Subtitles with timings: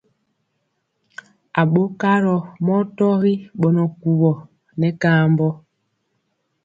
[1.61, 4.31] Aɓokarɔ mɔ tɔgi ɓɔnɔ kuwɔ
[4.79, 5.47] nɛ kaambɔ.